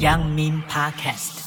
[0.00, 1.40] 阳明 Podcast。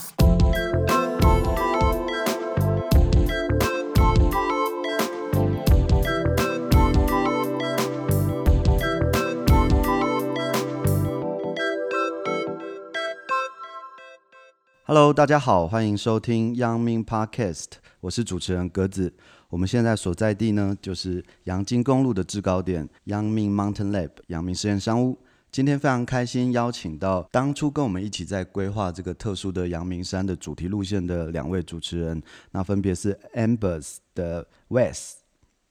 [14.87, 17.65] Hello，大家好，欢迎收听阳明 Podcast，
[18.01, 19.13] 我是主持人格子。
[19.49, 25.17] 我们现在所在地呢，就是阳金公路的制高点阳明 Mountain Lab 阳明实验商务。
[25.55, 35.13] 今天非常开心，邀请到当初跟我们一起在规划这个特殊的阳明山的主题路线的两位主持人，那分别是 Ambers 的 Wes。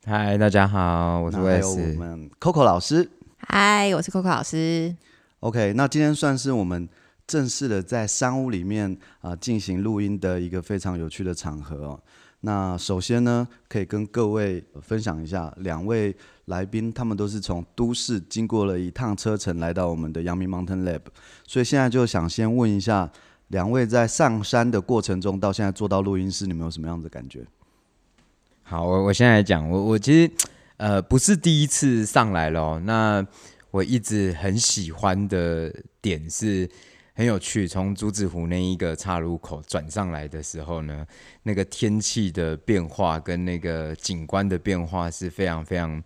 [0.07, 1.51] 嗨，大家好，我是 Wes。
[1.51, 3.11] 还有我们 Coco 老师。
[3.37, 4.97] 嗨，我是 Coco 老师。
[5.41, 6.89] OK，那今天算是我们。
[7.27, 12.01] 正式的在山屋里面啊进行录音的一个非常有趣的场合哦。
[12.47, 21.01] 那首先呢，可以跟各位分享一下，两位来宾他们都是从都市经过了一趟车程来到我们的阳明 Mountain Lab，
[21.47, 23.11] 所以现在就想先问一下，
[23.49, 27.47] 两位在上山的过程中到现在坐到录音室，你们有什么样的感觉？
[28.63, 30.31] 好，我我现在讲，我我其实
[30.77, 33.27] 呃不是第一次上来了，那
[33.71, 36.69] 我一直很喜欢的点是。
[37.17, 41.07] 很有趣，从竹子湖那一个岔路口转上来的时候呢，
[41.45, 46.03] 那个天气的变化跟那个景观的变化是非常非常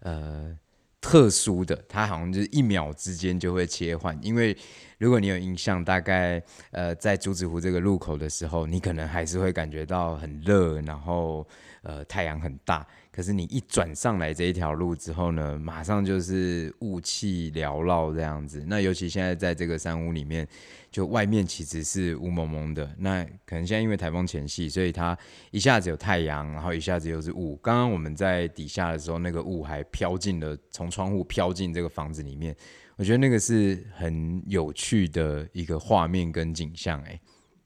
[0.00, 0.54] 呃
[1.00, 4.18] 特殊的，它好像就是一秒之间就会切换。
[4.22, 4.54] 因为
[4.98, 11.46] 如果你有印象，大概呃在竹子湖这个路口的时候，你可能还是会感觉到很热，然后
[11.82, 12.86] 呃太阳很大。
[13.12, 18.64] 可是你一转上来这一条路之后呢，马上就是雾气缭绕这样子。
[18.68, 20.46] 那尤其现在在这个山屋里面，
[20.92, 22.88] 就外面其实是雾蒙蒙的。
[22.98, 25.18] 那可能现在因为台风前夕，所以它
[25.50, 27.56] 一下子有太阳，然后一下子又是雾。
[27.56, 32.54] 刚刚我们在底下的时候，那个雾还飘进了，从窗户飘进这个房子里面。
[32.94, 37.02] 我觉得那个是很有趣的一个画面跟景象。
[37.02, 37.20] 哎，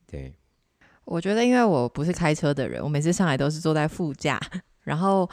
[0.06, 0.32] 对，
[1.04, 4.40] 我觉得因为我不是开车的人，我每次上来都是坐在副驾。
[4.84, 5.28] 然后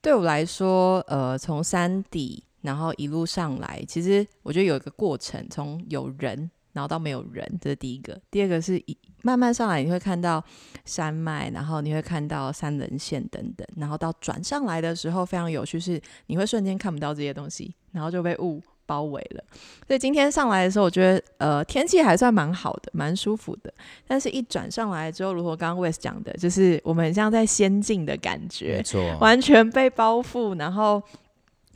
[0.00, 8.20] 对我来说，呃，从山底然后一路上来，其实我觉得有一个过程，从有人然后到没有人，这是第一个。
[8.30, 10.42] 第二个是一慢慢上来，你会看到
[10.84, 18.62] 山脉，然后你会看到山棱线等等，然后到转上来的时候，非常有趣，是你会瞬间看不到这些东西，然后就被雾。
[18.88, 19.44] 包围了，
[19.86, 23.70] 所以今天上来的时候，我觉得呃天气还算蛮好的，蛮舒服的。
[24.06, 31.02] 但是，一转上来之后，如果刚刚 Wes 讲的，就是我们很像在仙境的感觉，没错，完全被包覆，然后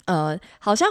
[0.07, 0.89] 呃，好像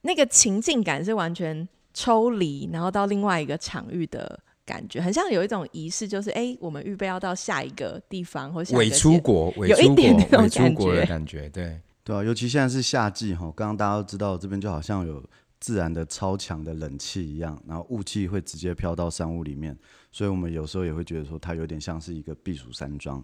[0.00, 15.22] 那个情境感是完全抽离，然后到另外一个场域的感觉，很像有一种仪式，就是哎，我们预备要到下一个地方，或者伪出国，伪出国，有一点那种伪出国的感觉，对对啊，尤其现在是夏季哈，刚刚大家都知道，这边就好像有。
[15.60, 19.76] 自然的超强的冷气一样，然后雾气会直接飘到山雾里面，
[20.12, 23.22] 所以我们有时候也会觉得说它有点像是一个避暑山庄。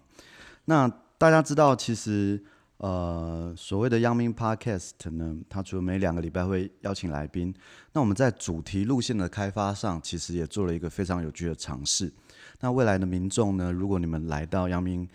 [0.65, 0.85] 那
[1.17, 2.43] 大家知道，其实
[2.77, 7.55] 呃所谓的阳明 Podcast 呢，它除了每两个礼拜会邀请来宾，
[7.93, 12.11] 那我们在主题路线的开发上，其实也做了一个非常有趣的尝试。
[12.59, 15.07] 那未来的民众呢，如果你们来到阳明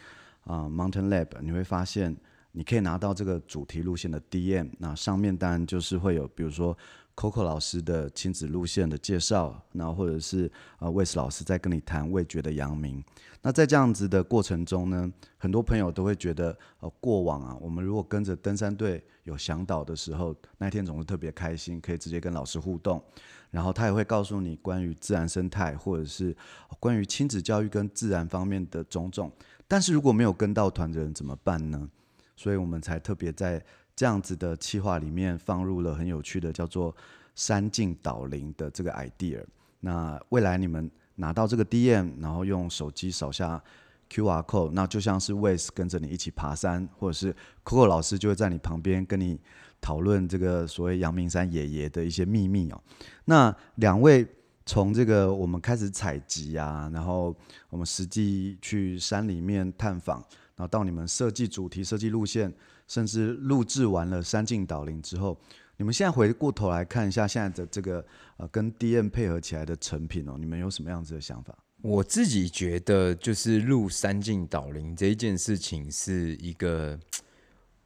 [0.44, 2.16] 啊、Mountain Lab，你会发现
[2.53, 6.75] 你可以拿到这个主题路线的 DM，那上面当然就是会有，比如说。
[7.20, 13.04] Coco 老师的亲子路线的介绍，然后或者是呃 Wes 老师在跟你谈味觉的阳明。
[13.42, 23.04] 那在这样子的过程中呢，很多朋友都会觉得，呃，过往啊，我们如果跟着登山队有向导的时候，那天总是特别开心，可以直接跟老师互动，
[23.50, 26.34] 然后他也会告诉你关于自然生态或者是
[26.78, 29.30] 关于亲子教育跟自然方面的种种。
[29.69, 31.86] 但是如果没有跟到团的人怎么办呢？
[32.34, 33.62] 所以我们才特别在。
[34.00, 36.96] 这样子的企划里面放入了很有趣的叫做
[37.36, 39.44] “山径导林”的这个 idea。
[39.80, 43.62] 那未来你们拿到这个 DM，然后用手机扫下
[44.08, 49.38] QR code，那就像是 Wes 跟着你一起爬山，或者是 Coco 老师就会在你旁边跟你
[49.82, 52.82] 讨论这个所谓阳明山爷爷的一些秘密哦。
[53.26, 54.26] 那两位
[54.64, 57.36] 从这个我们开始采集啊，然后
[57.68, 60.20] 我们实际去山里面探访，
[60.56, 62.50] 然后到你们设计主题、设计路线。
[62.91, 65.39] 甚至录制完了山径导聆之后，
[65.77, 68.04] 你们现在回过头来看一下现在的这个
[68.37, 71.57] 呃跟 DM 配合起来的成品哦，你们有什么样子的想法？
[71.83, 76.98] 我自己觉得就是录山径导聆这一件事情是一个，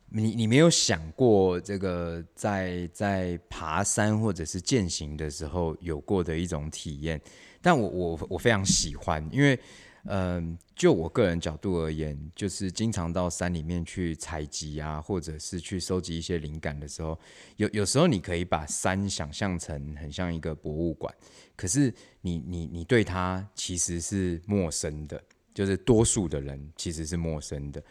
[0.09, 7.21] 你你没有想过这个在在爬山或者是健行的时候有过的一种体验，
[7.61, 9.61] 但我我我非常喜欢，因为
[10.06, 17.19] 嗯，就我个人角度而言，就是经常到山里面去采集啊，或者是去收集一些灵感的时候，
[17.56, 21.15] 有有时候你可以把山想象成很像一个博物馆，
[21.56, 25.23] 可是你你你对它其实是陌生的，
[25.55, 27.83] 就是多数的人其实是陌生的。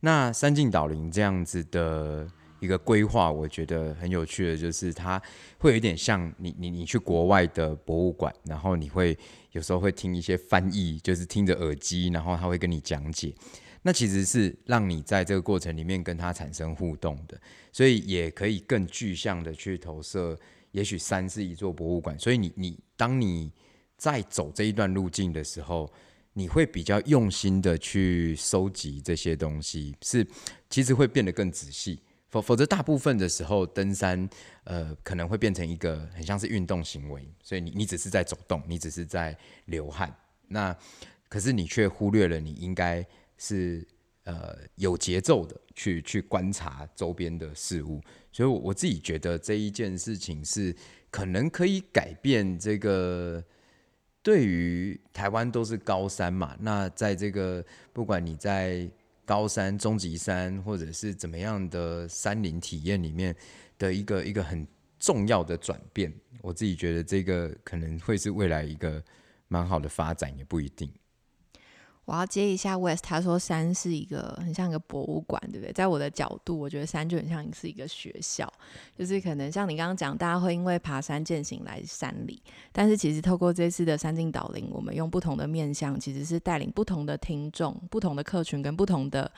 [0.00, 2.26] 那山径导林这样子的
[2.60, 5.20] 一个规划，我觉得很有趣的，就是它
[5.58, 9.16] 会有一点像你你你去国外的博物馆，然后你会
[9.52, 13.34] 有时候会听一些翻译，就是听着耳机，然后他会跟你讲解，
[13.82, 17.40] 那其实是让你在这个过程里面跟他产生互动的，
[17.72, 20.38] 所以也可以更具象的去投射，
[20.72, 23.50] 也许山是一座博物馆，所以你你当你
[23.96, 25.90] 在走这一段路径的时候。
[26.32, 30.24] 你会比较用心的去收集这些东西，是
[30.70, 31.98] 其实会变得更仔细。
[32.30, 34.28] 否否则，大部分的时候登山，
[34.64, 39.36] 呃，可能会变成一个很像是运动行为，所以你你只是在走动，你只是在
[39.66, 40.14] 流汗。
[40.48, 40.76] 那
[41.28, 43.04] 可是你却忽略了你应该
[43.36, 43.86] 是
[44.24, 48.00] 呃有节奏的去去观察周边的事物。
[48.32, 50.74] 所以我自己觉得这一件事情是
[51.10, 53.44] 可能可以改变这个。
[54.22, 58.86] 对于台湾都是高山嘛，那在这个不管你在
[59.30, 63.32] 高山、终极山或者是怎么样的山林体验里面
[63.78, 64.66] 的一个一个很
[64.98, 66.12] 重要的转变，
[66.42, 69.00] 我自己觉得这个可能会是未来一个
[69.46, 70.90] 蛮好的发展，也不一定。
[72.10, 75.72] 我要接一下 West，他说山是一个很像一个博物馆，对不对？
[75.72, 78.52] 在我的角度，我觉得山就很像是一个学校，
[78.98, 82.42] 就是可能像你刚刚讲，大家会因为爬山践行来山里，
[82.72, 89.30] 但是其实透过这次的山径导聆，我们用不同的面向，其实是带领不同的听众、不同的客群跟不同的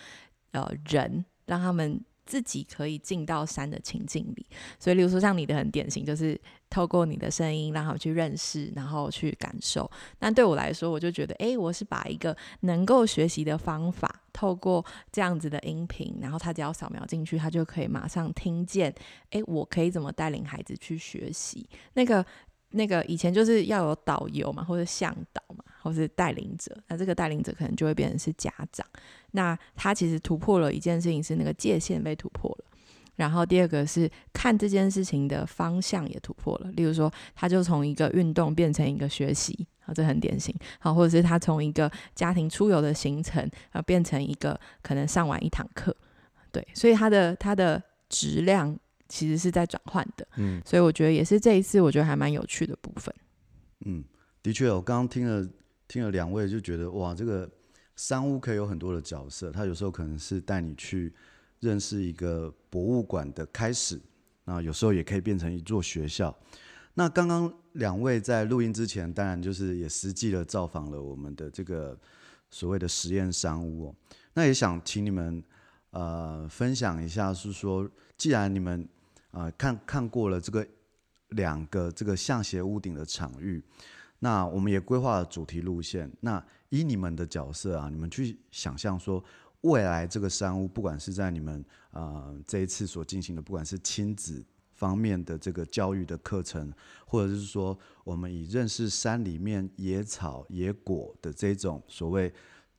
[0.53, 2.03] 呃人，让他们。
[2.33, 4.47] 自己可以进到山的情境里，
[4.79, 6.41] 所以，例如说像你的很典型，就是
[6.71, 9.91] 透过你的声音，让他去认识，然后去感受。
[10.19, 14.83] 但对我来说，我就觉得，哎，我是把一个能够学习的方法，透过
[15.13, 18.95] 这样子的音频，然后他只要扫描进去，他就可以马上听见，
[19.29, 21.69] 哎，我可以怎么带领孩子去学习？
[21.93, 22.25] 那个。
[22.75, 25.42] 那个以前就是要有导游嘛，或者向导，
[25.83, 26.77] 或是带领者。
[26.89, 28.87] 那这个带领者可能就会变成是家长。
[29.33, 32.65] 那他其实突破了一件事情，是那个界限被突破了。
[33.17, 36.71] 然后第二个是看这件事情的方向也突破了。
[36.73, 40.55] 例如说，他就从一个运动变成一个学习，啊，这很典型。
[40.79, 45.95] 好，或者是他从一个家庭出游的行程啊，变成一个可能上完一堂课。
[46.51, 48.79] 对，所以他的他的质量。
[49.09, 53.15] 其实是在转换的，嗯，所以我觉得也是这一次，我觉得还蛮有趣的部分。
[53.85, 54.03] 嗯，
[54.43, 55.47] 的确，我刚刚听了
[55.89, 57.51] 听了两位，就觉得哇，这个
[57.97, 61.13] 山屋可以有很多的角色，它有时候可能是带你去
[61.61, 64.01] 认识一个博物馆的开始，
[64.45, 66.37] 那有时候也可以变成一座学校。
[66.95, 71.99] 那刚刚两位在录音之前，当然就是也实际的造访了我们的这个
[72.51, 73.95] 所谓的实验山屋哦。
[74.35, 75.43] 那也想请你们
[75.91, 77.89] 呃分享一下，是说
[78.19, 78.87] 既然你们、
[79.31, 80.67] 呃，看看过了这个
[81.29, 83.63] 两个这个象鞋屋顶的场域，
[84.25, 86.09] 那我们也规划了主题路线。
[86.21, 89.23] 那以你们的角色啊，你们去想象说，
[89.63, 94.41] 未来这个山屋，不管是在你们啊、这一次所进行的，不管是亲子
[94.75, 96.73] 方面的这个教育的课程，
[97.05, 102.33] 或者是说我们以认识山里面野草野果的这种所谓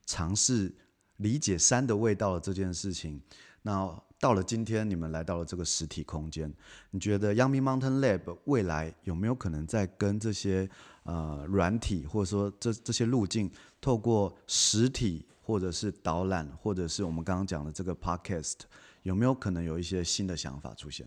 [0.06, 0.74] 尝试
[1.18, 3.20] 理解山的味道的这件事情，
[3.60, 4.02] 那。
[4.24, 6.50] 到了今天，你们来到了这个实体空间，
[6.92, 10.66] 你觉得 Yangming Mountain Lab 未来有没有可能再跟这些
[11.02, 13.50] 呃软体，或者说这这些路径，
[13.82, 18.60] 透过实体或者是导览，或者是我们刚刚讲的这个 Podcast，
[19.02, 21.06] 有没有可能有一些新的想法出现？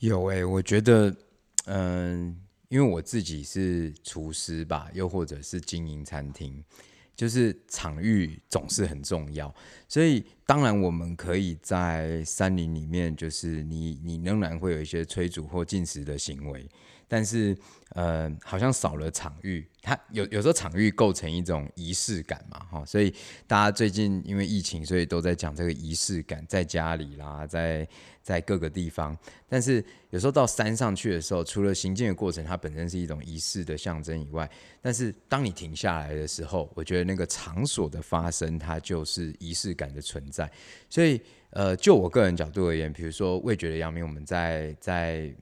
[0.00, 1.16] 有诶、我觉得，
[1.64, 2.38] 嗯、
[2.68, 6.62] 因为我自己是厨师吧，又或者是经营餐厅。
[7.16, 9.54] 就是场域总是很重要，
[9.88, 16.68] 所以当然我们可以在山林里面，就是你你仍然会有一些催促或进食的行为，
[17.14, 17.56] 但是
[17.90, 19.64] 呃，好像少了场域。
[19.80, 23.14] 它有有时候场域构成一种仪式感嘛，哈，所以
[23.46, 27.86] 大家最近因为疫情，所以都在讲这个仪式感，在家里啦，在
[28.20, 29.16] 在各个地方。
[29.48, 34.50] 但是有时候到山上去的时候，除了行进的过程，它本身是一种仪式的象征以外，
[34.82, 40.50] 但是当你停下来的时候，我觉得那个场所的发生，它就是仪式感的存在。
[40.90, 45.32] 所以，呃，就我个人角度而言，比如说味觉的阳明，我们在在。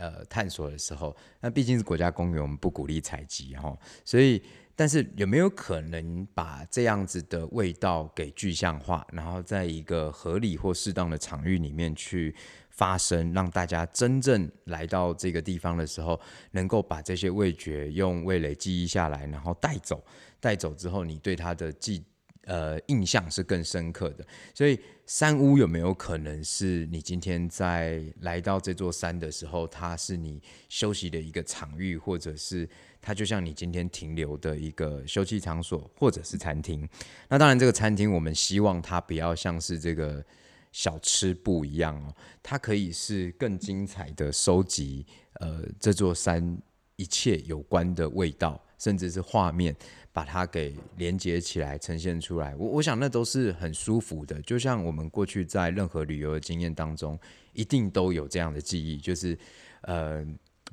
[0.00, 3.78] 呃，探索的时候，那毕竟是国家公园，我们不鼓励采集哈。
[4.02, 4.42] 所以，
[4.74, 12.34] 但是有没有可能把这样子的味道给具象化，然后在一个合理或适当的场域里面去
[12.70, 16.18] 发生，让大家真正来到这个地方的时候，
[16.52, 20.02] 能够把这些味觉用味蕾记忆下来，然后带走。
[20.40, 22.02] 带走之后，你对它的记
[22.50, 24.26] 呃印象是更深刻的。
[24.52, 32.68] 所以山屋有没有可能是你今天在来到这座山的时候，它是你休息的一个场域，或者是
[33.00, 36.88] 它就像你今天停留的一个休憩场所，或者是餐厅？
[37.28, 40.24] 那当然，这个餐厅我们希望它不要像是这个
[40.72, 45.06] 小吃部一样哦，它可以是更精彩的收集
[45.40, 46.58] 呃这座山
[46.96, 49.74] 一切有关的味道，甚至是画面。
[50.12, 52.54] 把它给连接起来，呈现出来。
[52.56, 57.18] 我我想那都是很舒服的，就像我们过去在任何旅游的经验当中，
[57.52, 58.96] 一定都有这样的记忆。
[58.96, 59.38] 就是
[59.82, 60.26] 呃，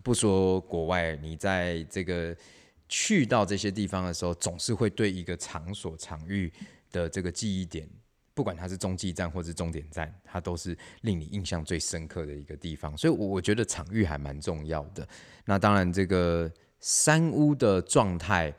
[0.04, 2.36] 不说国外，你在这个
[2.90, 6.52] 去到这些地方的时候，总是会对一个场所、场域
[6.92, 7.88] 的这个记忆点，
[8.34, 12.98] 不管它是中继站或是终点站，它都是令你印象最深刻的一个地方。
[12.98, 15.08] 所以，我我觉得场域还蛮重要的。
[15.46, 18.52] 那当然，这个山屋的状态。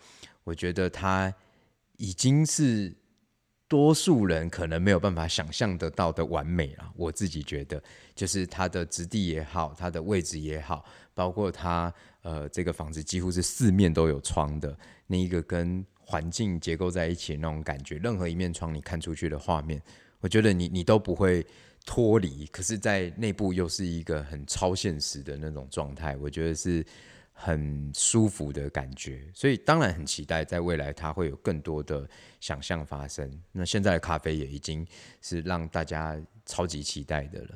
[0.49, 1.33] 我觉得它
[1.99, 2.90] 已经是
[3.69, 6.90] 多数人可能没有办法想象得到的完美了。
[6.97, 7.83] 我自己觉得，
[8.14, 14.75] 就是它的质地也好，它的位置也好，包括它呃这个房子几乎是四面都有窗的
[15.07, 19.83] 那一个跟环境结构在一起那种感觉，任何一面窗你看出去的画面，
[20.21, 21.47] 我觉得你你都不会
[21.85, 22.47] 脱离。
[22.47, 26.83] 可是，在内部又是一个很超现实的那种状态，我觉得是。
[27.40, 32.07] 很舒服的感觉，所以当然很期待在未来它会有更多的
[32.40, 33.30] 想象发生。
[33.52, 34.85] 那现在的咖啡也已经
[35.23, 37.50] 是让大家超级期待的了。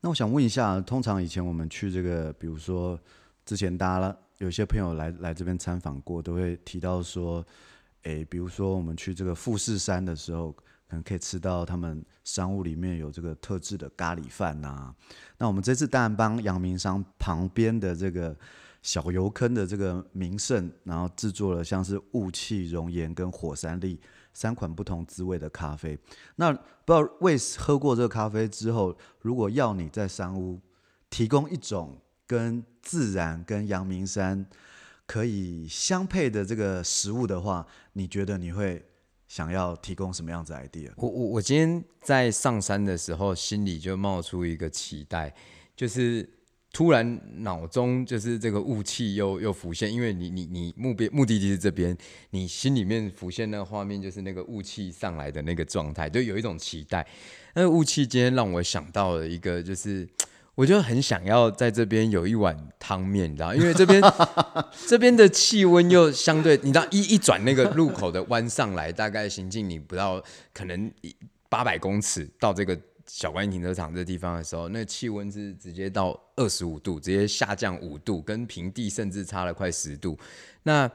[0.00, 2.96] 那我想问一下，通常以前我们去这个，比如说
[3.44, 7.44] 之前大家有些朋友来来这边参访过，都会提到说，
[8.04, 14.94] 诶，比如说我们去这个富士山的时候，可能可以吃到他们商务里面有这个特制的咖喱饭呐。
[15.38, 18.36] 那我们这次当然帮阳明山旁边的这个。
[18.80, 24.00] 小油坑的这个名胜，然后制作了像是雾气、熔岩跟火山粒
[24.32, 25.98] 三款不同滋味的咖啡。
[26.36, 30.60] 那不知道为喝过这个咖啡之后，如果要你在山屋
[31.10, 34.46] 提供一种跟自然、跟阳明山
[35.06, 38.82] 可以相配的这个食物的话，你觉得你会
[39.26, 40.90] 想要提供什么样子 idea？
[40.96, 45.34] 我我我今天在上山的时候，心里就冒出一个期待，
[45.76, 46.37] 就是。
[46.78, 51.98] 突然脑中就是这个雾气又又浮现，因为你你你目标目的地是这边，
[52.30, 57.04] 你心里面浮现那个画面就是那个雾气上来的那个状态，就有一种期待。
[57.54, 60.08] 那个雾气今天让我想到了一个，就是
[60.54, 64.00] 我就很想要在这边有一碗汤面，你知道，因为这边
[64.86, 70.22] 这边的气温又相对，你知道一一转那个路口的弯上来，大概行进你不到
[70.54, 70.88] 可能
[71.48, 72.78] 八百公尺到这个。
[73.08, 80.16] 小观音停车场这地方的时候，那气温是直接到二十五度，直接下降五度，跟平地甚至差了快十度。
[80.62, 80.88] 那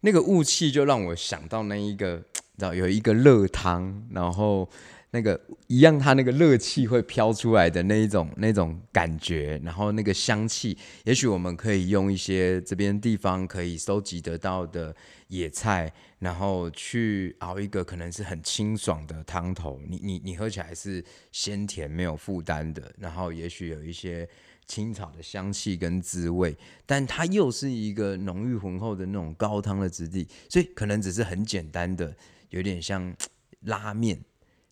[0.00, 2.18] 那个雾气就让我想到那一个，
[2.56, 4.68] 知道有一个热汤，然后。
[5.10, 14.94] 那个一样，它那个热气会飘出来的那一种那种感觉，然后那个香气，也许我们可以用一些这边地方可以收集得到的
[15.28, 19.80] 野菜，然后去熬一个可能是很清爽的汤头。
[19.88, 24.28] 你你你喝起来是鲜甜没有负担的，然后也许有一些
[24.66, 32.14] 青草的香气跟滋味，但它又是一个浓郁浑厚的那种高汤的质地，所以可能只是很简单的，
[32.50, 33.16] 有点像
[33.62, 34.20] 拉面。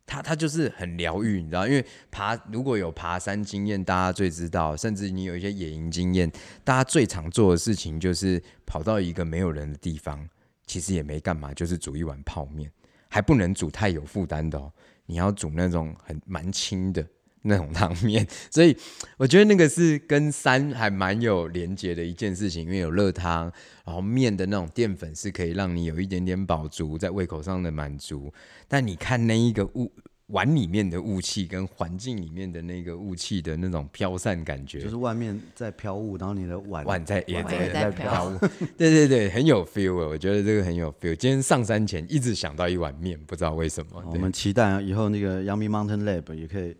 [0.07, 6.31] 他他就是很疗愈，你知道，因为爬如果有爬山经验，大家最知道，甚至你有一些野营经验，
[6.63, 10.27] 大家最常做的事情就是跑到一个没有人的地方，
[10.65, 12.71] 其实也没干嘛，就是煮一碗泡面，
[13.09, 14.73] 还不能煮太有负担的哦，
[15.07, 17.05] 你要煮那种很蛮轻的。
[17.47, 18.77] 那种汤面， 所以
[19.17, 23.51] 我觉得那个是跟山还蛮有连结的一件事情，因为有热汤，
[23.85, 28.33] 然后面的那种淀粉是可以让你有一点点饱足，在胃口上的满足。
[28.69, 29.91] 但你看那一个雾
[30.29, 38.39] 碗里面的雾气，跟环境里面的那个雾气的那种飘散感觉，就是外面在飘雾，然后你的碗碗在也在也在飘雾，
[38.77, 39.95] 对对对，很有 feel。
[39.95, 41.15] 我觉得这个很有 feel。
[41.15, 44.03] 今天上山前一直想到一碗面，不知道为什么。
[44.07, 46.77] 我们期待以后那个阳明 Mountain Lab 也可以。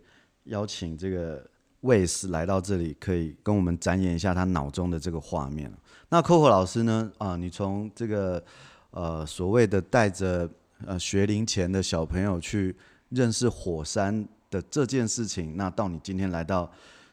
[0.47, 1.45] 邀请这个
[1.81, 5.71] Wes 来到这里，可以跟我们展演一下他脑中的这个画面。
[6.09, 7.11] 那 Coco 老师呢？
[7.17, 8.43] 啊，你从这个
[8.91, 10.49] 呃所谓的带着
[10.85, 12.75] 呃学龄前的小朋友去
[13.09, 16.71] 认识火山的这件事情，那到你今天来到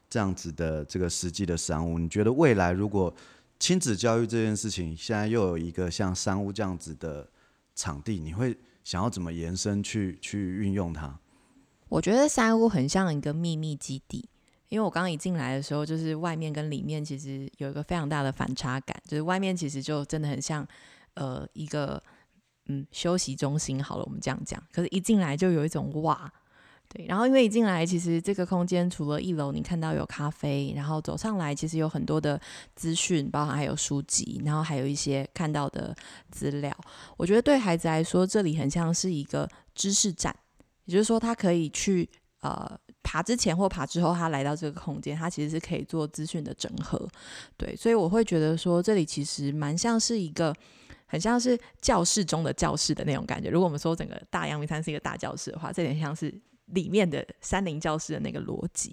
[0.08, 3.12] 这样子的这个实际的山屋，你觉得未来如果
[3.58, 7.28] 亲子教育这件事情，现在又有一个像山屋这样子的
[7.74, 11.18] 场地，你会想要怎么延伸去去运用它？
[11.94, 14.28] 我觉得山屋很像一个秘密基地，
[14.68, 20.66] 因为我刚刚一进来的时候，就是外面跟里面其实有一个非常大的反差感，就是外面其实就真的很像
[21.14, 22.02] 呃一个
[22.66, 24.60] 嗯休息中心好了，我们这样讲。
[24.72, 26.28] 可是，一进来就有一种哇，
[26.88, 27.06] 对。
[27.06, 32.40] 然后，因为一进来，其实这个空间除了一楼你看到有咖啡，然后走上来其实有很多的
[32.74, 35.94] 资讯，包含还有书籍，然后还有一些看到的
[36.32, 36.76] 资料。
[37.16, 40.34] 我觉得对孩子来说，这里很像是一个知识站，
[40.84, 42.08] 也就是说，他可以去
[42.40, 42.78] 呃。
[43.06, 47.06] 爬之前或爬之后，他来到这个空间，他其实是可以做资讯的整合，
[47.56, 50.52] 对，所以我会觉得说，这里其实蛮像是一个，
[51.06, 53.50] 很像是教室中的教室的那种感觉。
[53.50, 56.34] 如果我们说整个大阳明山是一个大教室的话，这点像是
[56.68, 58.92] 里面的山林教室的那个逻辑。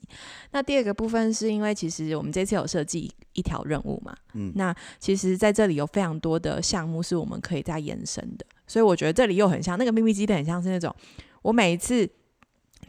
[0.52, 10.94] 那第二个部分是因为其实我们这次有设计一条任务嘛，嗯，那其实在这里有非常多的项目是我们可以再延伸的，所以我觉得这里又很像那个秘密基地，很像是那种
[11.42, 12.10] 我每一次。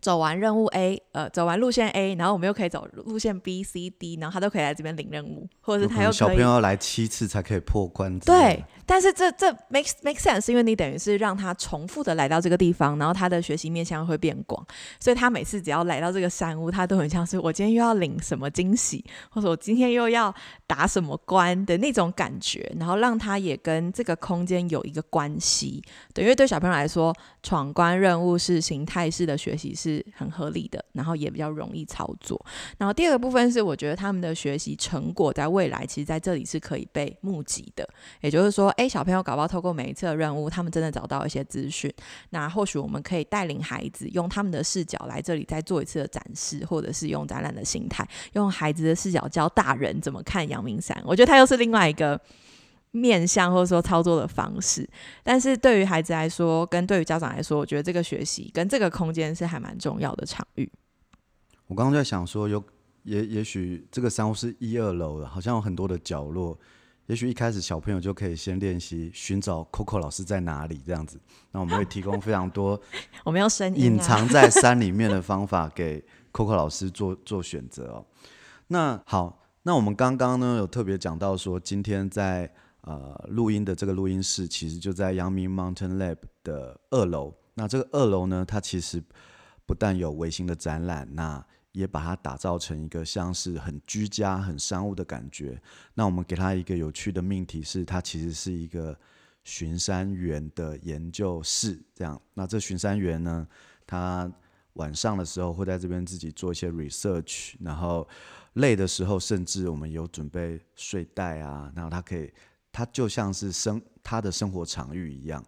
[0.00, 8.18] 走完任务 A，呃，走完路线 A，然后我们又可以走路线 B、C、D，然后他都可以来这边领任务，或者是他又小朋友要来七次才可以破关。
[8.18, 14.62] 对，但是这这 make make sense，因为你等于是让他重复的来到这个地方，然后他的学习面向会变广，
[15.00, 20.32] 所以他每次只要来到这个山屋，他都很像是我今天又要领什么惊喜，或者我今天又要
[20.66, 25.82] 打什么关的那种感觉，然后让他也跟这个空间有一个关系。
[26.12, 29.72] 对，因为对小朋友来说，闯关任务是形态式的学习。
[29.74, 32.38] 是很合理的，然后也比较容易操作。
[32.78, 37.88] 然后第二个部分是，我觉得他们的学习成果在未来，其实在这里是可以被募集的。
[38.20, 41.92] 也就是说，诶，小朋友搞不好透过每一次的任务，他们真的找到一些资讯。
[42.30, 51.00] 那或许我们可以带领孩子用他们的视角来这里再做一次的展示，或者是用展览的心态，用孩子的视角教大人怎么看阳明山。
[51.06, 52.20] 我觉得他又是另外一个。
[52.94, 54.86] 面向或者说操作的方式，
[55.22, 60.70] 但是对于孩子来说，跟对于家长来说，我觉得这个学习跟这个空间是还蛮重要的场域。
[61.68, 62.62] 我刚刚在想说，有
[63.04, 66.58] 也也许这个山屋是一二楼的，好像有很多的角落，
[67.06, 71.20] 也许一开始小朋友就可以先练习寻找 Coco 老师在哪里这样子。
[71.50, 72.80] 那我们会提供非常多
[73.24, 78.06] 我们要声音隐藏在山里面的方法给 Coco 老师做做选择哦。
[78.68, 82.50] 那好，那我们刚刚呢有特别讲到说，今天在
[82.82, 87.32] 呃，录音的这个录音室其实就在阳明 Mountain Lab 的二楼。
[87.54, 89.00] 那这个二楼呢，它其实
[89.66, 95.60] 不但有微型的展览，那也把它打造成一个像是很居家、很商务的感觉。
[95.94, 98.96] 那我们给它一个有趣的命题是，它其实是一个
[99.44, 101.82] 巡山员的研究室。
[101.94, 103.46] 这样，那这巡山员呢，
[103.86, 104.30] 他
[104.74, 108.08] 晚上的时候会在这边自己做一些 research，然后
[108.54, 112.32] 累的时候，甚至我们有准备睡袋啊，然后他可以。
[112.74, 115.44] 它就像是生他的生活场域一样，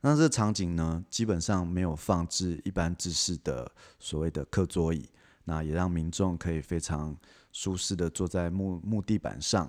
[0.00, 5.04] 那这场景呢，基本上没有放置一般制式的所谓的课桌椅，
[5.48, 7.16] 那也让民众可以非常
[7.52, 9.66] 舒适的坐在木木地板上，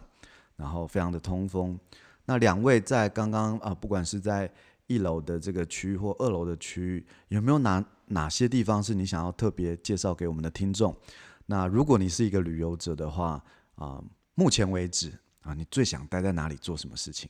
[0.58, 1.80] 然后非常的通风。
[2.26, 4.52] 那两位在刚刚啊，不管是在
[4.88, 10.94] 一楼的这个区域或二楼的区域，有没有哪哪些地方是你想要特别介绍给我们的听众？
[11.46, 13.42] 那如果你是一个旅游者的话
[13.76, 14.04] 啊，
[14.36, 15.14] 目前为止。
[15.44, 17.30] 啊，你最想待在哪里做什么事情？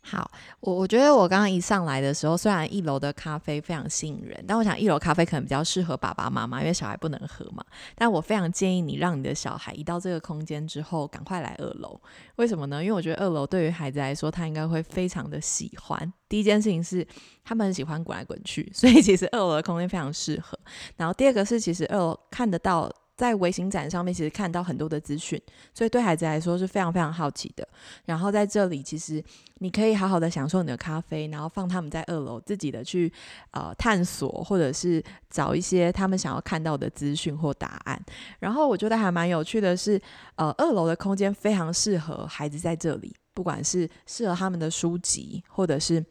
[0.00, 0.30] 好，
[0.60, 7.62] 我我觉得我刚刚一上来的时候，虽然一楼的咖啡非常吸引人，但我想一楼咖啡可能比较适合爸爸妈妈，因为小孩不能喝嘛。
[7.94, 12.00] 但我非常建议你让你的小孩一到这个空间之后，赶快来二楼。
[12.36, 12.82] 为什么呢？
[12.82, 16.10] 因为我觉得二楼对于孩子来说，他应该会非常的喜欢。
[16.28, 17.06] 第一件事情是，
[17.44, 20.58] 他们很喜欢滚来滚去，所以其实二楼的空间非常适合。
[20.96, 22.90] 然后第二个是，其实二楼看得到。
[23.18, 25.42] 在微型展上面，其实看到很多的资讯，
[25.74, 27.66] 所以对孩子来说是非常非常好奇的。
[28.04, 29.20] 然后在这里，其实
[29.56, 33.12] 你可以好好的享受你的咖啡，然后放他们在二楼自己的去
[33.50, 38.00] 呃探索，或者是找一些他们想要看到的资讯或答案。
[38.38, 40.00] 然后我觉得还蛮有趣的是，
[40.36, 46.04] 呃，二楼的空间非常适合孩子在这里，不管是适合他们的书籍，或者是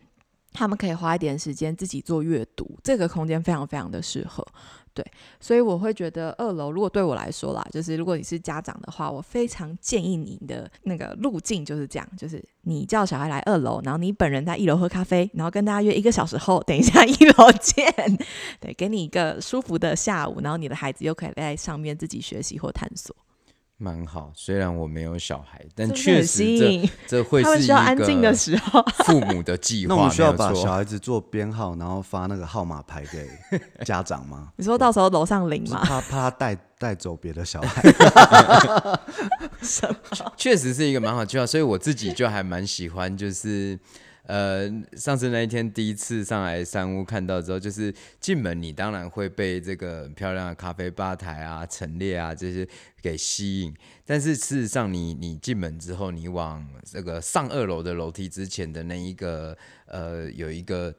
[0.51, 4.45] 他们可以花一点时间自己做阅读，这个空间非常非常的适合。
[4.97, 5.05] 对，
[5.39, 17.85] 所以我会觉得二楼，如果对我来说啦，就是如果你是家长的话，我非常建议你的那个路径就是这样，就是你叫小孩来二楼，然后你本人在一楼喝咖啡，然后跟大家约一个小时后，等一下一楼见，
[18.59, 23.15] 对，给你一个舒服的下午，然后你的孩子又可以在上面自己学习或探索。
[23.77, 28.33] 蛮好，虽然我没有小孩，但确实这这会是一个
[29.05, 29.93] 父母的计划。
[29.93, 33.29] 那我们需要把小孩子做编号，然后发那个号码牌给
[33.85, 34.49] 家长吗？
[34.55, 35.81] 你说到时候楼上领吗？
[35.83, 37.83] 怕怕他带带走别的小孩。
[39.61, 40.33] 什么？
[40.35, 43.79] 确实是一个蛮好计划，所以我自己就还蛮喜欢，就是。
[44.27, 52.67] 呃，上次那一天第一次上来山屋看到之后，就是进门你当然会被这个很漂亮的咖啡吧台啊、陈列啊这些
[53.01, 53.73] 给吸引，
[54.05, 60.93] 但是事实上你你进门之后，你往这个上二楼的楼梯之前的那一个呃有一个。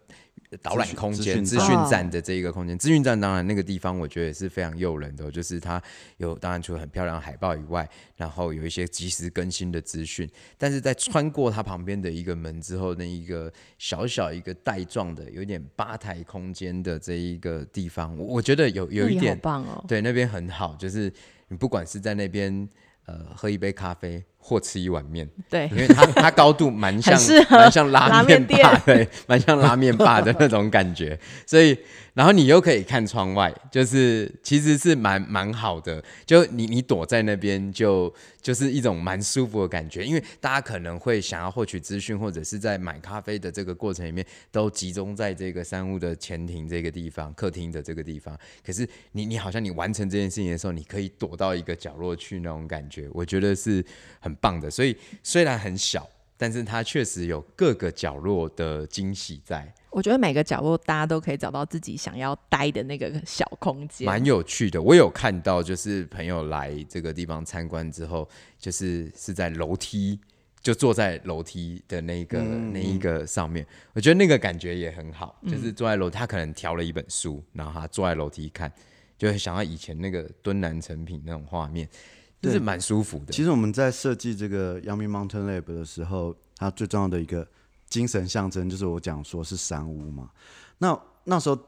[0.63, 5.83] 导览空间、资讯站的这一个空间，资讯站当然那个地方我觉得也是非常诱人的，就是它
[6.17, 21.13] 有当然除了很漂亮的海报以外，然后有一些及时更新的资讯，但是在穿过它旁边的一个门之后，那一个小小一个带状的有点吧台空间的这一个地方，我我觉得有有一点棒哦，对，那边很好，就是
[21.49, 22.67] 你不管是在那边
[23.05, 24.25] 呃喝一杯咖啡。
[24.49, 31.77] 或吃一碗面，对，因为它它高度蛮像 蛮像拉面吧，对，蛮像拉面霸的那种感觉，所以。
[32.15, 36.03] 然后你又可以看窗外，就是其实是蛮蛮好的。
[36.27, 40.05] 就你你躲在那边，就就是一种蛮舒服的感觉。
[40.05, 48.37] 因为大家可能会想要获取资讯，或者是在买咖啡的这个过程里面，都集中在这个山屋的前庭这个地方、客厅的这个地方。
[48.67, 53.85] 可是你你好像你完成这件事情的时候，你可以躲到一个角落去那种感觉，我觉得是
[54.19, 54.71] 很棒的。
[54.71, 59.73] 所以虽然很小，但是它确实有各个角落的惊喜在。
[59.91, 64.81] 我觉得每个角落大家都可以找到自己想要待的那个小空间，蛮有趣的。
[64.81, 70.21] 我有看到，就是朋友来这个地方参观之后，就是是在楼梯，
[70.61, 73.67] 就坐在楼梯的那个那一个上面。
[73.95, 78.71] 我觉得那个感觉也很好，就是坐在楼，他可能调了一本书，然后他坐在楼梯看，
[79.17, 81.89] 就会想到以前那个敦南成品那种画面，
[82.41, 83.33] 就是蛮舒服的。
[83.33, 87.47] 其实我们在设计这个 Yummy Mountain Lab 的时候，它最重要的一个。
[87.91, 90.31] 精神象征就是我讲说是山屋嘛，
[90.77, 91.59] 那那时候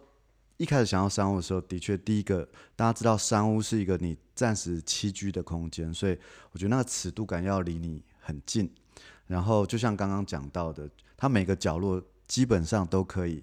[0.59, 6.19] 一开始想要山屋的时候，的确第一个大家知道山屋是一个你暂时栖居的空间，所以
[6.53, 8.71] 我觉得那个尺度感要离你很近。
[9.29, 13.43] 然后就像刚刚讲到的，它每个角落基本上都可以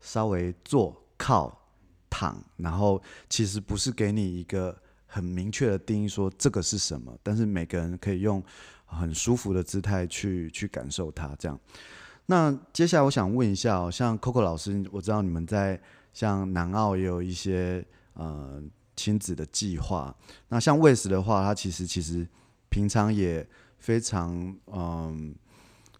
[0.00, 1.68] 稍微坐、靠、
[2.08, 4.74] 躺，然后其实不是给你一个
[5.14, 8.42] 很明确的定义说这个是什么，但是每个人可以用
[8.84, 11.56] 很舒服的姿态去去感受它，这样。
[12.26, 15.80] 那接下来我想问一下，像 Coco 老师，我知道你们在
[16.12, 18.60] 像南澳也有一些呃
[18.96, 20.12] 亲子的计划。
[20.48, 22.26] 那像 Wes 的话，他其实其实
[22.68, 23.46] 平常也
[23.78, 25.32] 非常嗯、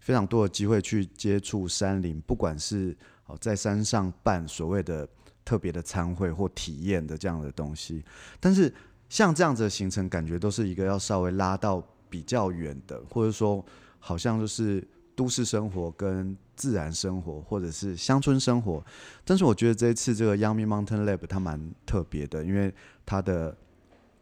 [0.01, 2.97] 非常多的机会去接触山林，不管是
[3.27, 5.07] 哦在山上办所谓的
[5.45, 8.03] 特别的餐会或体验的这样的东西。
[8.39, 8.73] 但是
[9.09, 13.63] 像这样子的行程，感觉都是一个要稍微拉到比较远的，或者说
[13.99, 14.85] 好像就是。
[15.17, 18.83] 都市生活跟自然生活，或者是乡村生活，
[19.23, 22.73] 但是我觉得这一次这个 Yummy Mountain Lab 它蛮特别的，因为
[23.05, 23.55] 它的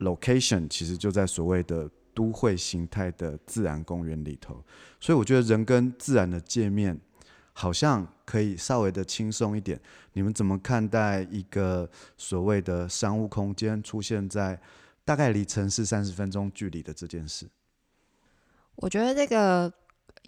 [0.02, 4.64] location 其实就在所谓的都会形态的自然公园里头，
[5.00, 6.96] 所以我觉得人跟自然的界面
[7.54, 9.80] 好像可以稍微的轻松一点。
[10.12, 14.60] 你们怎么看待一个所谓的商务空间出现在
[15.06, 17.48] 大概离城市三十分钟距离的这件事？
[18.76, 19.72] 我觉得这个。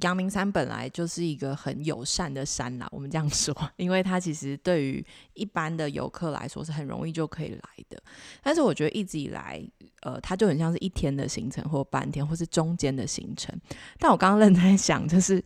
[0.02, 8.04] 阳明山本来就是一个很友善的山啦，我们这样说，因为它其实对于一般的游客来说是很容易就可以来的。
[8.44, 9.66] 但是我觉得一直以来，
[10.02, 13.58] 呃，它就很像是一天的行程，或半天，或是中间的行程。
[13.98, 15.42] 但我刚刚认真在想，就是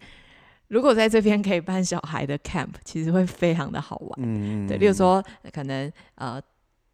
[0.70, 4.12] 如果在这边可以办小孩的 camp，其实会非常的好玩。
[4.24, 6.42] 嗯，对，例如说可能呃。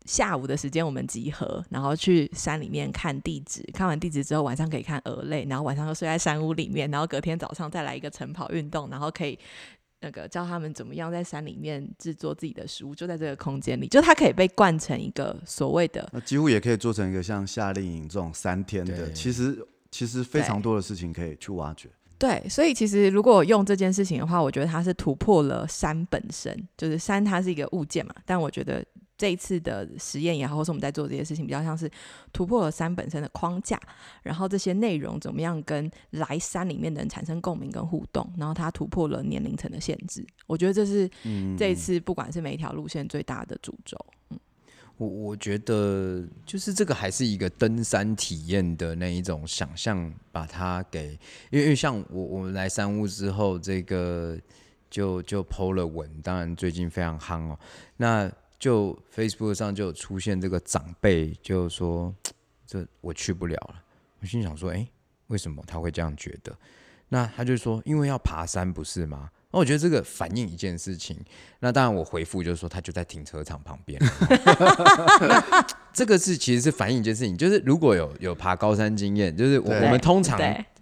[0.07, 3.67] 下午的时间我们集合，然后去山里面看地质。
[3.73, 9.35] 看完地质之后，晚上可以看鹅类，然后晚上又睡在山屋里面，然后隔天早上再来一个晨跑运动，然后可以
[10.01, 19.11] 那个教他们怎么样在山里面制作自己的食物，就在这个空间里，就它可以被灌成一个所谓的， 那几乎也可以做成一个像夏令营这种三天的。
[19.11, 19.57] 其实
[19.89, 21.89] 其实非常多的事情可以去挖掘。
[22.17, 28.85] 对，所以其实如果用这件事情的话，我觉得它是突破了山本身，就是山它是一个物件嘛，但我觉得。
[29.17, 31.89] 这一次的实验也好，或是我们在做这些事情，比较像是
[32.33, 33.79] 突破了山本身的框架，
[34.23, 40.27] 然后这些内容怎么样跟来山里面的人产生共鸣跟互动，然后它突破了年龄层的限制。
[40.47, 41.09] 我觉得这是
[41.57, 43.97] 这一次不管是每一条路线最大的主轴。
[44.31, 44.39] 嗯，
[44.97, 51.11] 我我觉得就是这个还是一个登山体验的那一种想象，把它给，
[51.49, 54.37] 因为因为像我我们来山屋之后，这个
[54.89, 57.59] 就就 PO 了文，当然最近非常夯哦，
[57.97, 58.31] 那。
[58.57, 62.11] 就 Facebook 上就有出现这个长辈，就说
[62.65, 63.83] 这我去不了了。
[64.21, 64.87] 我心想说，哎、
[65.27, 66.57] 为什么他会这样觉得？
[67.09, 69.29] 那他就说，因为要爬山，不是吗？
[69.55, 71.17] 那我觉得这个反映一件事情。
[71.61, 73.97] 那当然，我回复就是说，他就在停车场旁边。
[75.93, 80.37] 这个是其实是反映一件事情，就是如果有有爬高山经验，就是我我们通常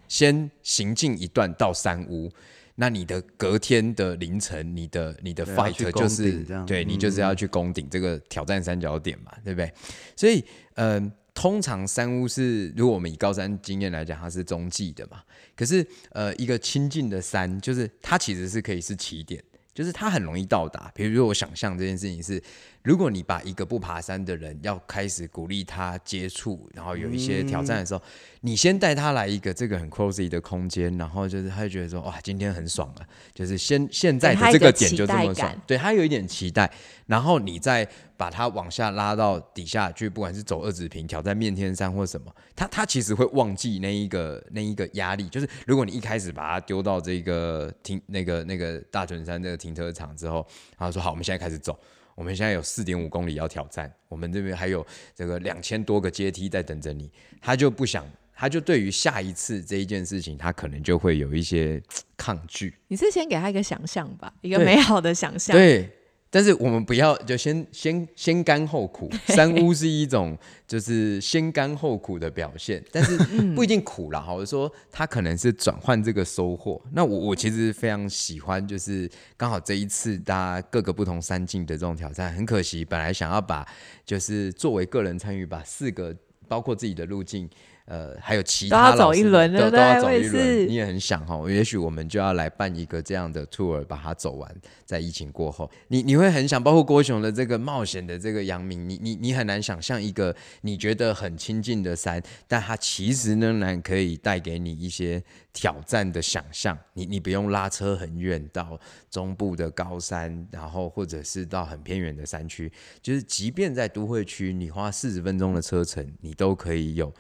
[0.08, 2.32] 先行进一段到山屋。
[2.76, 9.72] 那你的隔天的凌晨，你的你的 fight 就是对你就是要去攻顶这个挑战三角点嘛，嗯、对不对？
[10.16, 15.24] 所以，嗯、呃，通常山屋是如果我们以高山经验来讲，它是中继的嘛。
[15.56, 19.44] 可是，呃，一个亲近的山，就是它其实是可以是起点。
[19.74, 22.40] 就是它很容易到达，比如说我想象这件事情是，
[22.84, 28.04] 如果你把一个不爬山的人要开始鼓励他接触，然后有一些挑战的时候，嗯、
[28.42, 36.70] 你先带他来一个这个很 cozy 的空间，然后就是他就觉得说哇，今天很爽啊，就是先现在的这个点就这么爽，对他有一点期待，
[37.08, 50.46] 然后你再把他往下拉到底下去，不管是走二子坪挑战面天山或什么，他他其实会忘记那一个那一个压力，就是如果你一开始把他丢到这个停那个那个大屯山那个停车场之后，
[50.78, 51.80] 然后说好，我们现在开始走。
[52.16, 57.12] 我们现在有四点五公里要挑战，我们这边还有这个两千多个阶梯在等着你。
[57.42, 61.82] 他就不想，他就对于下一次这一件事情，他可能就会有一些
[62.16, 62.76] 抗拒。
[62.88, 65.56] 你是先给他一个想象吧，一个美好的想象。
[65.56, 65.90] 对。
[66.34, 70.36] 对但是我们不要就先先先甘后苦，三屋是一种
[70.68, 73.16] 就是先甘后苦的表现， 但是
[73.54, 74.20] 不一定苦啦。
[74.20, 76.82] 好，我说他可能是转换这个收获。
[76.92, 83.64] 那我我其实非常喜欢，就是刚好这一次大家各个不同山境的这种挑战，很可惜本来想要把
[84.04, 86.16] 就是作为个人参与，把四个
[86.48, 87.48] 包括自己的路径。
[87.86, 90.68] 呃，还有其他老师都要走一轮，都要走一轮。
[90.68, 94.56] 你也很想哈，也许我们就要来办一个这样的 tour，把它走完。
[94.86, 106.78] 在疫情过后，你你会很想，包括郭雄的这个冒险的这个阳明，你你你很难想象一个你觉得很亲近的山，但它其实仍然可以带给你一些挑战的想象。
[106.94, 117.12] 你你不用拉车很远到中部的高山，然后或者是到很偏远的山区，就是即便在都会区，你花四十分钟的车程，你都可以有。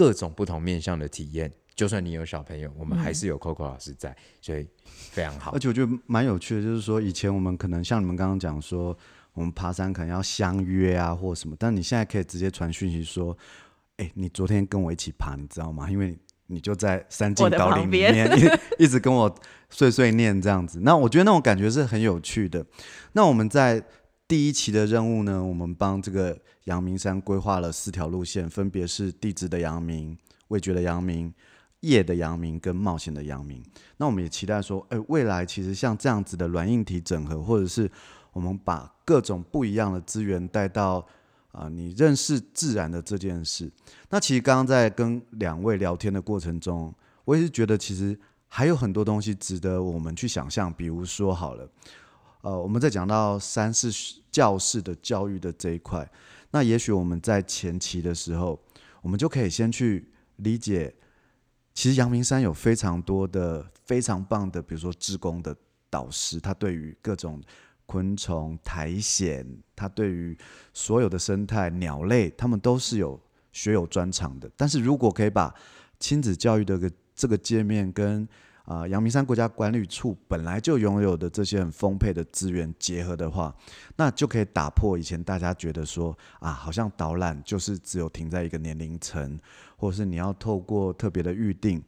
[0.00, 5.50] 各种不同面向的体验，就算你有小朋友，我们还是有 Coco 老师在，所以非常好。
[5.52, 8.96] 而且我觉得蛮有趣的，就是说以前我们可能像你们刚刚讲说，
[9.34, 13.36] 我们爬山可能要相约啊或什么，但你现在可以直接传讯息说，
[13.98, 15.90] 哎、欸，你昨天跟我一起爬，你知道吗？
[15.90, 18.48] 因为你就在山径导领里面一，
[18.82, 19.34] 一直跟我
[19.68, 20.80] 碎碎念这样子。
[20.80, 22.64] 那我觉得那种感觉是很有趣的。
[23.12, 23.84] 那我们在。
[24.30, 26.38] 第一期的任务呢，我们帮这个
[26.70, 30.16] 阳明山规划了四条路线，分别是地质的阳明、
[30.48, 31.34] 味觉的阳明、
[31.80, 33.60] 夜的阳明跟冒险的阳明。
[33.96, 37.90] 那我们也期待说，哎，未来其实像这样子的软硬体整合，或者是
[38.32, 41.04] 我们把各种不一样的资源带到
[41.52, 43.68] 啊、你认识自然的这件事。
[44.08, 51.68] 那其实刚刚在跟两位聊天的过程中，我也是觉得其实还有很多东西值得我们去想象，比如说好了。
[52.42, 53.90] 呃，我们在讲到三是
[54.30, 56.08] 教室的教育的这一块，
[56.52, 58.60] 那也许我们在前期的时候，
[59.02, 60.94] 我们就可以先去理解，
[61.72, 65.56] 其实阳明山有非常多的非常棒的，比如说志工的
[65.88, 67.40] 导师，他对于各种
[67.86, 70.36] 昆虫、苔藓，他对于
[70.72, 73.20] 所有的生态、鸟类，他们都是有
[73.52, 74.50] 学有专长的。
[74.56, 75.54] 但是如果可以把
[75.98, 78.28] 亲子教育的个这个界面跟
[78.70, 83.52] 啊，阳明山国家管理处本来就拥有的这些很丰沛的资源结合的话，
[83.96, 89.36] 那就可以打破以前大家觉得说啊，好像导览就是只有停在一个年龄层，
[89.76, 91.82] 或者是你要透过特别的预定。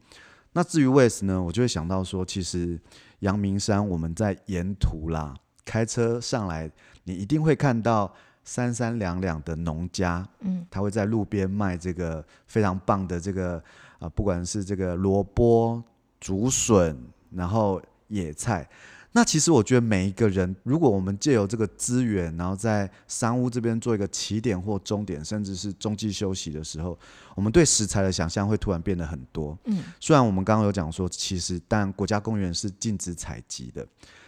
[0.54, 2.76] 那至于 Wes 呢，我就会想到说，其实
[3.20, 6.68] 阳明山我们在沿途啦，开车上来，
[7.04, 13.62] 你一定会看到三三两两的农家，嗯，他会在路边卖这个非常棒的这个
[14.00, 15.80] 啊，不管是这个萝卜。
[16.22, 16.96] 竹笋，
[17.32, 18.68] 然后野菜。
[19.14, 26.96] 那其实我觉得每一个人，如果我们借由这个资源，然后在山屋这边做一个起点或终点，甚至是中继休息的时候，
[27.34, 29.58] 我们对食材的想象会突然变得很多。
[29.64, 33.84] 嗯，虽然我们刚刚有讲说，其实但国家公园是禁止采集的，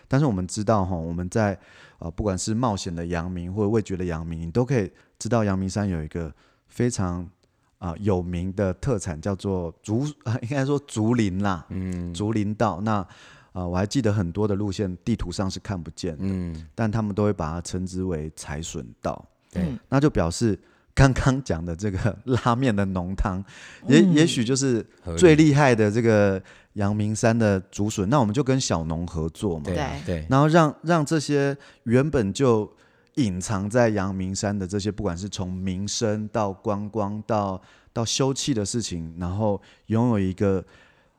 [0.09, 1.59] 但是我们知道哈，我们在
[1.98, 6.35] 呃不管是冒险的阳明或者味觉的阳明，你都可以知道阳明山有一个
[6.66, 7.30] 非常。
[7.78, 12.80] 啊、呃，有名的特产叫做竹啊， 应该说竹林啦，嗯，竹林道。
[12.82, 13.08] 那啊、
[13.52, 20.58] 呃，我还记得很多的路线地图上是看不见的，嗯，但他们都会把它称之为柴笋道，嗯，那就表示
[20.94, 23.44] 刚刚讲的这个拉面的浓汤，
[23.87, 24.84] 也、嗯、也许就是
[25.16, 26.42] 最厉害的这个
[26.74, 28.08] 阳明山的竹笋。
[28.08, 29.76] 那我们就跟小农合作嘛，对。
[30.06, 32.70] 对，然后让让这些原本就。
[33.14, 37.61] 隐藏在阳明山的这些，不管是从民生到观光到
[37.92, 40.64] 到休憩的事情，然后拥有一个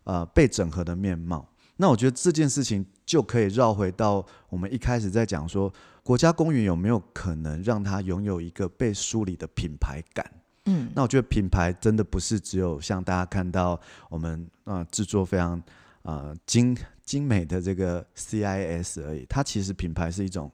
[0.03, 1.47] 呃被整合的面貌。
[1.77, 5.71] 那我觉得这件事情就可以绕回到我们一开始在讲说，
[6.03, 10.25] 国家公园有没有可能让它拥有一个被梳理的品牌感？
[10.65, 13.79] 嗯，那我觉得品牌真的不是只有像大家看到
[14.09, 15.61] 我们啊、呃、制作非常
[16.03, 20.51] 呃精精美的这个 CIS 而已，它其实品牌是一种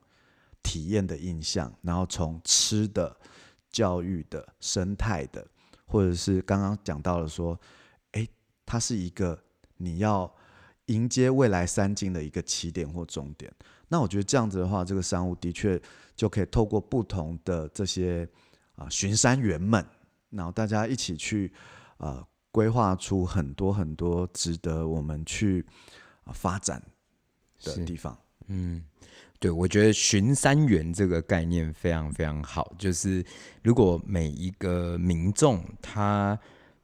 [0.62, 3.16] 体验的印象，然后从吃的、
[3.70, 5.46] 教育的、生态的，
[5.86, 7.58] 或者是刚刚讲到了说，
[8.12, 8.28] 诶，
[8.64, 9.38] 它是一个
[9.76, 10.32] 你要
[10.86, 13.52] 迎接未来三金的一个起点或终点。
[13.88, 15.80] 那我觉得这样子的话，这个商务的确
[16.16, 18.28] 就可以透过不同的这些
[18.76, 19.84] 啊巡山员们，
[20.30, 21.52] 然后大家一起去
[21.98, 25.66] 呃规划出很多很多值得我们去
[26.24, 26.82] 啊发展
[27.62, 28.16] 的地方。
[28.46, 28.84] 嗯。
[29.42, 32.72] 对，我觉得巡山员这个概念非常非常好。
[32.78, 33.24] 就是
[33.60, 36.38] 如果每一个民众他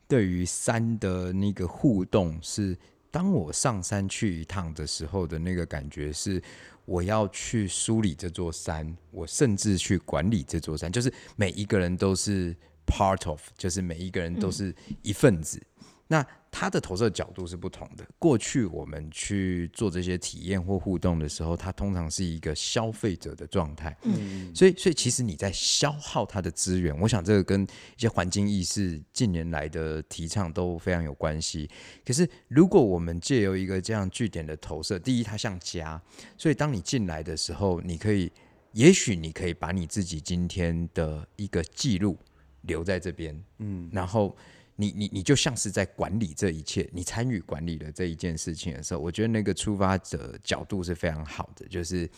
[0.08, 2.76] 对于山的那个互动是，
[3.12, 6.42] 当我上山去一趟的时候的那个感觉是，
[6.84, 12.52] 我要去梳理这座山，我甚至去管理这座山，就是每一个人都是
[12.84, 15.62] part of，就是每一个人都是一份子。
[15.78, 18.06] 嗯、那它的投射角度是不同的。
[18.18, 23.96] 过去我们去做这些体验或互动的时候，它通常是一个消费者的状态。
[24.02, 26.98] 嗯，所以，所以其实你在消耗它的资源。
[26.98, 31.68] 我想这个跟一些环境意识近年来的提倡都非常有关系。
[32.04, 36.00] 可是，如果我们借由一个这样据点的投射，第一，它像家，
[36.36, 38.32] 所以当你进来的时候，你可以，
[38.72, 42.16] 也许你可以把你自己今天的一个记录
[42.62, 43.38] 留在这边。
[43.58, 44.34] 嗯，然后。
[44.80, 52.08] 你你你就像是在管理这一切，你参与管理的这一件事情的时候，我觉得那个出发者角度是非常好的，就是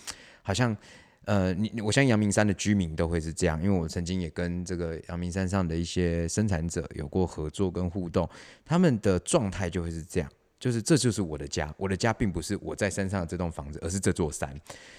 [0.43, 0.77] 好像
[1.25, 8.29] 呃，你我相信阳明山的居民都会是这样，因为我曾经也跟这个阳明山上的一些生产者有过合作跟互动，
[8.63, 10.31] 他们的状态就会是这样。
[10.61, 14.55] 就是这就是我的家，我的家并不是我在山上的这栋房子，而是这座山。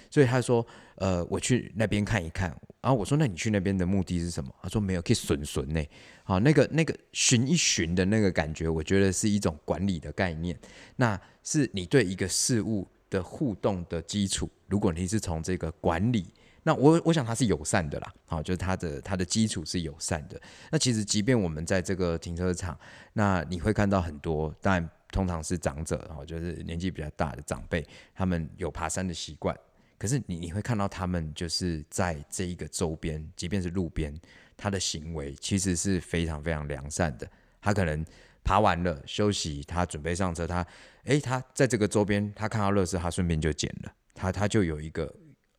[0.09, 2.49] 所以他说，呃，我去那边看一看。
[2.81, 4.51] 然后我说，那你去那边的目的是什么？
[4.61, 5.85] 他说没有，可以巡巡呢。
[6.23, 10.57] 好，那个那个寻一寻的那个感觉，我觉得是一种管理的概念。
[10.95, 14.49] 那是你对一个事物的互动的基础。
[14.67, 16.25] 如果你是从这个管理，
[16.63, 18.13] 那我我想它是友善的啦。
[18.25, 20.41] 好，就是它的它的基础是友善的。
[20.71, 22.75] 那其实即便我们在这个停车场，
[23.13, 29.55] 那你会看到很多，当然通常是长者，然后就是年纪比较大的长辈，他们有爬山的习惯。
[29.97, 34.11] 可是你你会看到他们就是在这一个周边，即便是路边，
[34.57, 37.29] 他的行为其实是非常非常良善的。
[37.61, 38.03] 他可能
[38.43, 40.65] 爬完了休息，他准备上车，他
[41.03, 45.13] 诶，他在这个周边，他看到垃圾，他顺便就捡了，他他就有一个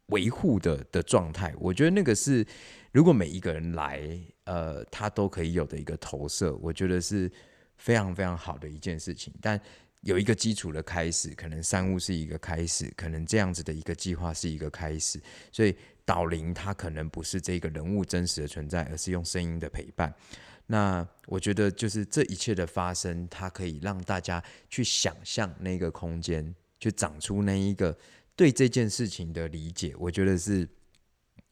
[0.06, 1.54] 维护的的状态。
[1.60, 2.44] 我觉得那个是
[2.90, 6.52] 如果每一个人来，呃，他都可以有的一个投射。
[6.56, 7.30] 我觉得是。
[7.83, 9.61] 非常非常好的一件事情，但
[10.03, 20.14] 有一个基础的开始，可能山屋是一个开始，可能这样子的一个计划是一个开始，所以导灵它可能不是这个人物真实的存在，而是用声音的陪伴。
[20.68, 24.40] 那我觉得就是这一切的发生，它可以让大家
[24.71, 27.99] 去想象那个空间，去长出那一个
[28.37, 29.92] 对这件事情的理解。
[29.99, 30.68] 我觉得是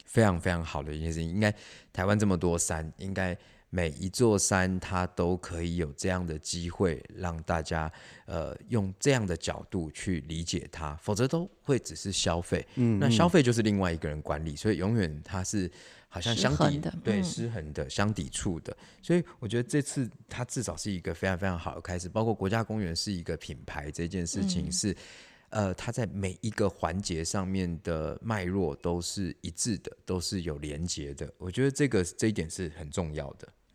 [0.05, 1.29] 非常非常好的一件事情。
[1.29, 1.53] 应该
[1.91, 3.37] 台湾这么多山，应该。
[3.71, 7.91] 每一座山，它都可以有这样的机会，让大家
[8.25, 12.63] 呃用这样的角度去理解它，否则都会只是消费。
[12.75, 15.71] 嗯，那消费就是另外一个人管理，所以永远它是
[16.09, 18.75] 好像相抵的，对，失衡的、相抵触的。
[19.01, 24.95] 所以我觉得这次它至少是一个非常非常好的开始，包括国家公园是一个品牌这件事情是。
[25.53, 31.29] 呃，它在每一个环节上面的脉络都是一致的，都是有连结的。
[31.37, 33.45] 我觉得这个这一点是很重要的。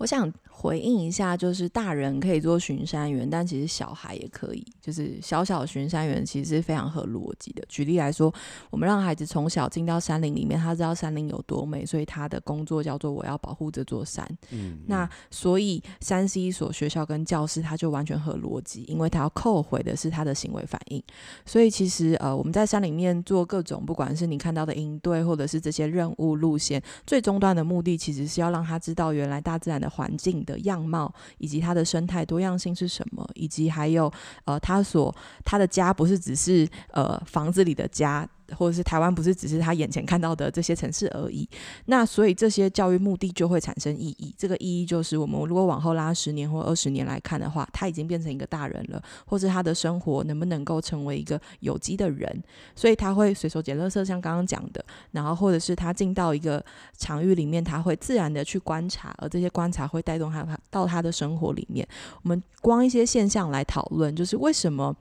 [0.00, 4.66] 我想回应一下，就是大人可以做巡山员，但其实小孩也可以。
[4.80, 7.62] 就是小小巡山员其实是非常合逻辑的。
[7.68, 8.32] 举例来说，
[8.70, 14.26] 我们让孩子从小进到山林里面，他知道山林有多美，所以他的工作叫做我要保护这座山。
[14.52, 21.02] 嗯，嗯，那所以山是一所学校跟教室，他就完全合逻辑，因为他要扣回的是他的行为反应。
[21.44, 34.10] 所以其实呃，我们在山里面做各种，不管是你看到的营队，或者是这些任务路线，最终端的目的其实是要让他知道原来大自然的环境的样貌，以及它的生态多样性是什么，以及还有
[34.44, 38.26] 呃，它所它的家不是只是呃房子里的家。
[38.56, 41.48] 或者是台湾不是只是他眼前看到的这些城市而已，
[41.86, 44.34] 那所以这些教育目的就会产生意义。
[44.36, 52.42] 这个意义就是，我们如果往后拉十年或二十年来看的话，他已经变成一个大人了，或者他的生活能不能够成为一个有机的人，
[52.74, 56.64] 所以他会随手捡垃圾，像刚刚讲的，然后或者是他进到一个
[56.98, 61.86] 场域里面，他会自然的去观察，而这些观察会带动他到他的生活里面。
[62.22, 64.96] 我们光一些现象来讨论，就是为什么。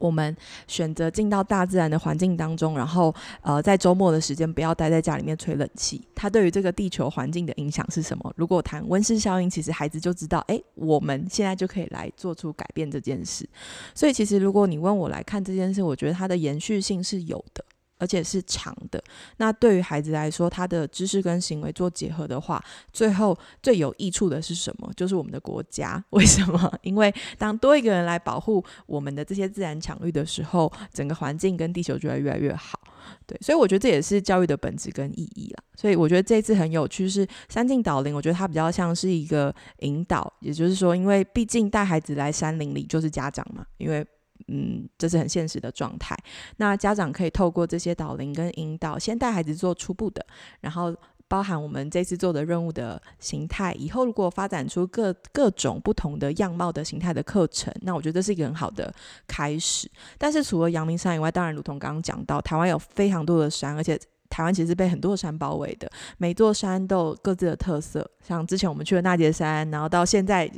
[0.00, 0.36] 我们
[0.66, 8.32] 选择进到大自然的环境当中，然后呃，在周末的时间不要待在家里面吹冷气，它对于这个地球环境的影响是什么？
[8.36, 13.48] 如果谈温室效应，其实孩子就知道，哎，我们现在就可以来做出改变这件事。
[13.94, 17.64] 所以，其实如果你问我来看这件事，我觉得它的延续性是有的。
[18.00, 19.00] 而且是长的。
[19.36, 22.60] 那对于孩子来说，他的知识跟行为做结合的话，
[22.92, 24.90] 最后最有益处的是什么？
[24.96, 26.02] 就是我们的国家。
[26.10, 26.72] 为什么？
[26.82, 32.80] 因为当多一个人来保护我们的这些自然场域的时候，整个环境跟地球就会越来越好。
[33.26, 35.62] 对，所以我觉得这也是教育的本质跟意义啦。
[35.76, 44.06] 所以我觉得这次很有趣，是山径导林，我觉得它比较像是一个引导，也就是说，因为毕竟带孩子来山林里就是家长嘛，因为。
[44.48, 46.16] 嗯，这是很现实的状态。
[46.56, 50.24] 那家长可以透过这些导聆跟引导，先带孩子做初步的，
[50.60, 50.94] 然后
[51.28, 53.72] 包含我们这次做的任务的形态。
[53.74, 58.92] 以后如果发展出各各种不同的样貌的形态的课程，那我觉得这是一个很好的
[59.26, 59.90] 开始。
[60.18, 63.98] 但是除了阳明山以外，当然如同刚刚讲到，台湾有非常多的山，而且。
[64.30, 68.08] 台湾其实被很多山包围的，每座山都有各自的特色。
[68.22, 70.48] 像之前我们去的那节山，然后到现在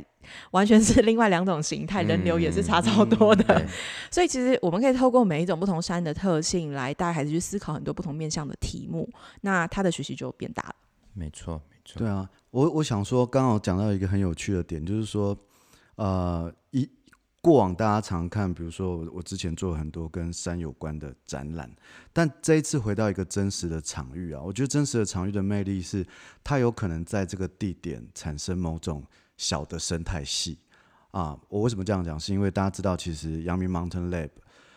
[0.51, 3.43] 完全是另外两种形态，人流也是差超多的。
[3.55, 3.67] 嗯嗯、
[4.11, 9.09] 所以其实我们可以透过每一种不同山的特性，来带孩子去思考很多不同面向的题目，
[9.41, 10.75] 那他的学习就变大了。
[11.13, 11.99] 没错，没错。
[11.99, 15.37] 对啊，我我想说，刚好讲到一个很有趣的点，就是说，
[15.95, 16.89] 呃，一。
[17.45, 21.69] 过往大家常看，比如说我我之前做了很多跟山有关的展览，
[22.13, 26.07] 但这一次回到一个真实的场域啊，我觉得真实的场域的魅力是，
[26.41, 29.03] 它有可能在这个地点产生某种
[29.43, 30.57] 小的生态系
[31.11, 31.37] 啊。
[31.49, 32.17] 我为什么这样讲？
[32.17, 34.29] 是因为大家知道，其实阳明 Mountain Lab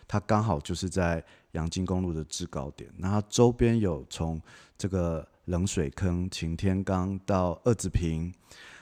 [0.07, 4.41] 它刚好就是在阳金公路的制高点，那它周边有从
[4.77, 8.33] 这个冷水坑、擎天岗到二子坪。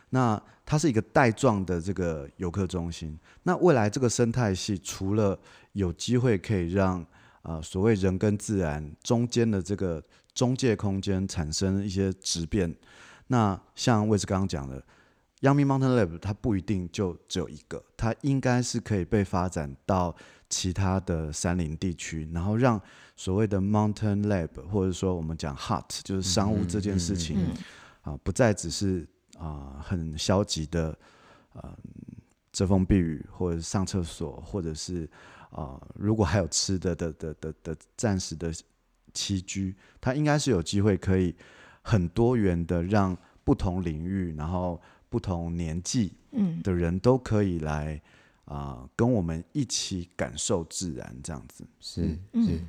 [0.10, 3.18] 那它是一个带状的这个游客中心。
[3.44, 5.38] 那未来这个生态系除了
[5.74, 7.06] 有机会可以让、
[7.42, 10.02] 呃、所谓人跟自然中间的这个
[10.34, 12.74] 中介空间产生一些质变，
[13.28, 14.82] 那像魏志刚刚讲的，
[15.46, 20.16] 阳明 Mountain Lab 它不一定就只有一个，它应该是可以被发展到
[20.50, 22.82] 其他的山林地区，然后让
[23.16, 29.08] 所谓的 Mountain Lab 或者说我们讲 Hut 就是商务这件事情啊、嗯嗯呃，不再只是。
[29.38, 30.98] 啊、呃，很消极的，
[31.56, 31.78] 呃，
[32.54, 35.04] 遮风避雨，或者上厕所，或者是
[35.50, 38.54] 啊、呃，如果还有吃的的的的的暂时的
[39.14, 41.36] 栖居，它应该是有机会可以
[41.82, 44.82] 很多元的，让不同领域，然后
[45.16, 46.12] 不同年纪
[46.62, 48.02] 的人都可以来
[48.44, 52.60] 啊、呃，跟我们一起感受自然，这样子是是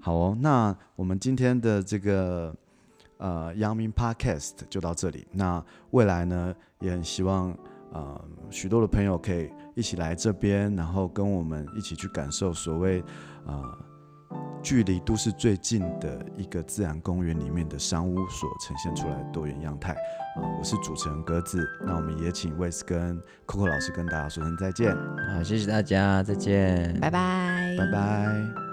[0.00, 0.36] 好哦。
[0.40, 2.52] 那我们今天的这个。
[3.18, 5.24] 呃，阳明 Podcast 就到这里。
[5.30, 7.56] 那未来呢，也很希望
[7.92, 13.00] 呃许多的朋友可以一起来这边，然后跟我们一起去感受所谓
[13.46, 13.78] 呃
[14.62, 19.92] 距离都市最近的一个自然公园里面的商屋所呈现出来的多元样态。
[19.92, 19.96] 啊、
[20.36, 21.66] 呃，我是主持人鸽子。
[21.84, 24.94] 那我们也请威斯跟 Coco 老师跟大家说声再见。
[25.34, 28.71] 好，谢谢大家，再见，拜拜，拜拜。